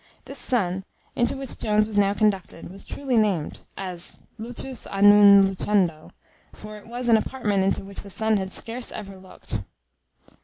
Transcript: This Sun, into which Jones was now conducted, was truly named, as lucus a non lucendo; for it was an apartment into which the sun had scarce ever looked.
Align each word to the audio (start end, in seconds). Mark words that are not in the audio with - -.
This 0.25 0.39
Sun, 0.39 0.83
into 1.15 1.37
which 1.37 1.59
Jones 1.59 1.85
was 1.85 1.95
now 1.95 2.15
conducted, 2.15 2.71
was 2.71 2.87
truly 2.87 3.17
named, 3.17 3.59
as 3.77 4.23
lucus 4.39 4.87
a 4.89 4.99
non 5.03 5.45
lucendo; 5.45 6.09
for 6.53 6.75
it 6.79 6.87
was 6.87 7.07
an 7.07 7.17
apartment 7.17 7.61
into 7.63 7.85
which 7.85 8.01
the 8.01 8.09
sun 8.09 8.37
had 8.37 8.51
scarce 8.51 8.91
ever 8.91 9.15
looked. 9.17 9.59